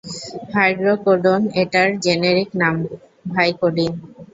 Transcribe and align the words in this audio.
Hydrocodone, 0.53 1.41
এটার 1.61 1.87
generic 2.03 2.49
নাম 2.61 2.75
Vicodin. 3.33 3.91